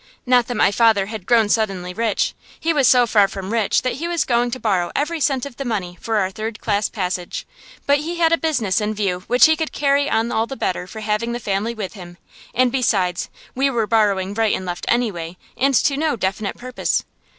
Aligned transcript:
Not 0.25 0.47
that 0.47 0.57
my 0.57 0.71
father 0.71 1.05
had 1.05 1.27
grown 1.27 1.47
suddenly 1.47 1.93
rich. 1.93 2.33
He 2.59 2.73
was 2.73 2.87
so 2.87 3.05
far 3.05 3.27
from 3.27 3.53
rich 3.53 3.83
that 3.83 3.97
he 3.97 4.07
was 4.07 4.25
going 4.25 4.49
to 4.49 4.59
borrow 4.59 4.89
every 4.95 5.19
cent 5.19 5.45
of 5.45 5.57
the 5.57 5.63
money 5.63 5.95
for 6.01 6.17
our 6.17 6.31
third 6.31 6.59
class 6.59 6.89
passage; 6.89 7.45
but 7.85 7.99
he 7.99 8.15
had 8.17 8.31
a 8.33 8.37
business 8.39 8.81
in 8.81 8.95
view 8.95 9.23
which 9.27 9.45
he 9.45 9.55
could 9.55 9.71
carry 9.71 10.09
on 10.09 10.31
all 10.31 10.47
the 10.47 10.55
better 10.57 10.87
for 10.87 11.01
having 11.01 11.33
the 11.33 11.39
family 11.39 11.75
with 11.75 11.93
him; 11.93 12.17
and, 12.55 12.71
besides, 12.71 13.29
we 13.53 13.69
were 13.69 13.85
borrowing 13.85 14.33
right 14.33 14.55
and 14.55 14.65
left 14.65 14.85
anyway, 14.87 15.37
and 15.55 15.75
to 15.75 15.95
no 15.95 16.15
definite 16.15 16.57
purpose. 16.57 17.03